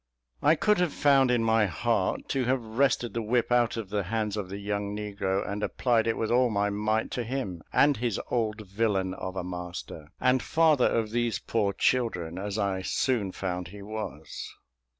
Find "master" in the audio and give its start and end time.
9.43-10.07